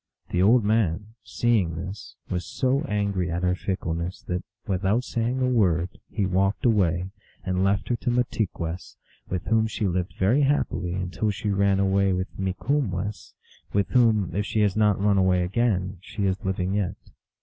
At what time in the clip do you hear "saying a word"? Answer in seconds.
5.03-5.89